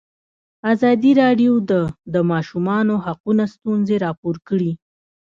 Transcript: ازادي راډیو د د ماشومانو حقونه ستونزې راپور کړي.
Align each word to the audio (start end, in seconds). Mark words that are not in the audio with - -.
ازادي 0.71 1.11
راډیو 1.21 1.53
د 1.69 1.73
د 2.13 2.15
ماشومانو 2.31 2.95
حقونه 3.05 3.43
ستونزې 3.53 3.95
راپور 4.05 4.35
کړي. 4.47 4.71